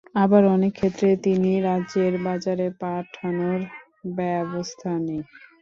আবার 0.15 0.43
অনেক 0.55 0.71
ক্ষেত্রে 0.73 1.07
ভিন 1.23 1.43
রাজ্যের 1.65 2.13
বাজারে 2.25 2.67
পাঠানোর 2.81 3.59
ব্যবস্থা 4.17 4.91
নেই। 4.99 5.21